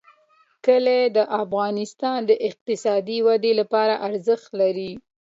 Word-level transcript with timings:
کلي 0.65 1.01
د 1.17 1.17
افغانستان 1.41 2.19
د 2.29 2.31
اقتصادي 2.49 3.17
ودې 3.27 3.51
لپاره 3.59 3.93
ارزښت 4.07 4.49
لري. 4.61 4.91